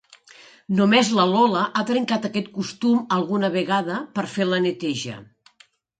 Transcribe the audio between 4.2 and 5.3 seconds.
fer la neteja.